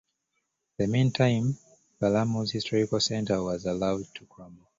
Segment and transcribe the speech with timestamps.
[0.79, 1.55] In the meantime
[1.99, 4.65] Palermo's historical centre was allowed to crumble.